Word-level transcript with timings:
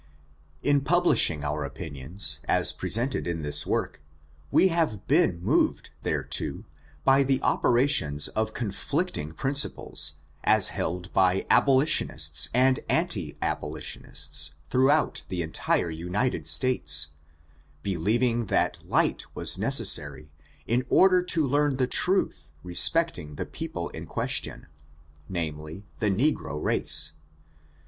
In 0.63 0.81
publishing 0.81 1.43
our 1.43 1.63
opinions, 1.63 2.39
as 2.45 2.73
presented 2.73 3.27
in 3.27 3.43
this 3.43 3.67
work, 3.67 4.01
we 4.49 4.69
have 4.69 5.05
been 5.05 5.39
moved 5.43 5.91
thereto, 6.01 6.63
by 7.03 7.21
the 7.21 7.39
operations 7.43 8.27
of 8.29 8.55
conflicting 8.55 9.31
principles, 9.31 10.13
as 10.43 10.69
held 10.69 11.13
by 11.13 11.45
abolitionists 11.51 12.49
and 12.51 12.79
anti 12.89 13.37
abolitionists, 13.43 14.55
throughout 14.71 15.21
the 15.27 15.43
entire 15.43 15.91
United 15.91 16.47
States, 16.47 17.09
believing 17.83 18.47
that 18.47 18.83
light 18.83 19.25
was 19.35 19.59
necessary, 19.59 20.31
in 20.65 20.83
order 20.89 21.21
to 21.21 21.45
learn 21.45 21.75
the 21.77 21.85
truth 21.85 22.49
respecting 22.63 23.35
the 23.35 23.45
people 23.45 23.89
in 23.89 24.07
question, 24.07 24.65
namely, 25.29 25.85
the 25.99 26.09
negro 26.09 26.59
race. 26.59 27.13